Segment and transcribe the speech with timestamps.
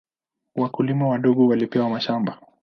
[0.55, 2.37] Wakulima wadogo walipewa mashamba.